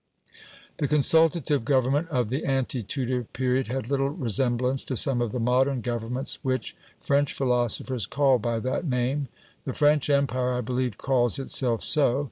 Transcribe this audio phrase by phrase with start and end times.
[0.77, 5.39] The consultative government of the ante Tudor period had little resemblance to some of the
[5.39, 9.27] modern governments which French philosophers call by that name.
[9.63, 12.19] The French Empire, I believe, calls itself so.